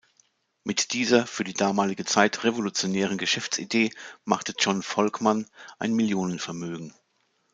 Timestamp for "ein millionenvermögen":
5.77-6.95